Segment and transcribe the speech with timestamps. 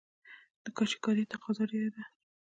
[0.63, 2.03] د کاشي کارۍ تقاضا ډیره ده